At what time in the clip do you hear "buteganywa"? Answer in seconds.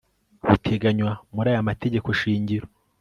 0.47-1.11